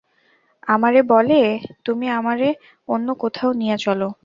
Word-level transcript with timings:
আমারে 0.67 1.01
বলে, 1.03 1.39
তুমি 1.85 2.05
আমারে 2.09 2.47
অন্য 2.89 3.07
কোথাও 3.13 3.49
নিয়া 3.53 3.77
চল। 3.77 4.01